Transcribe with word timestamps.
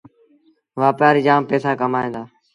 وآپآريٚ 0.79 1.25
جآم 1.27 1.41
پئيٚسآ 1.49 1.71
ڪمائيٚݩ 1.81 2.13
دآ 2.13 2.21